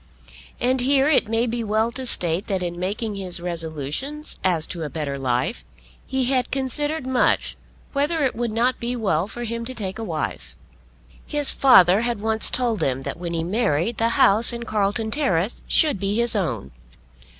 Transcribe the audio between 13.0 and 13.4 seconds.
that when